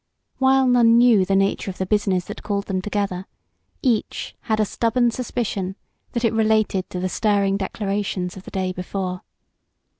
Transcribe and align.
While 0.39 0.65
none 0.67 0.97
knew 0.97 1.25
the 1.25 1.35
nature 1.35 1.69
of 1.69 1.77
the 1.77 1.85
business 1.85 2.25
that 2.25 2.41
called 2.41 2.65
them 2.65 2.81
together, 2.81 3.27
each 3.83 4.33
had 4.49 4.59
a 4.59 4.65
stubborn 4.65 5.11
suspicion 5.11 5.75
that 6.13 6.25
it 6.25 6.33
related 6.33 6.89
to 6.89 6.99
the 6.99 7.07
stirring 7.07 7.55
declarations 7.55 8.35
of 8.35 8.41
the 8.41 8.49
day 8.49 8.71
before. 8.71 9.21